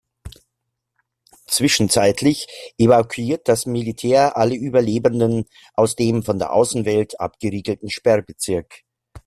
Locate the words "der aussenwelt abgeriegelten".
6.39-7.91